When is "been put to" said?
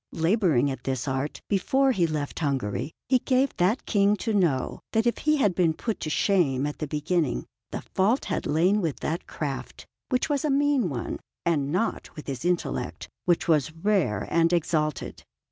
5.53-6.09